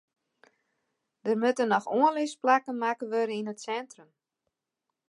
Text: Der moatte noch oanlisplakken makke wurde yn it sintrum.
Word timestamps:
Der 1.25 1.35
moatte 1.41 1.65
noch 1.71 1.87
oanlisplakken 1.99 2.75
makke 2.83 3.05
wurde 3.13 3.35
yn 3.39 3.51
it 3.53 3.63
sintrum. 3.67 4.09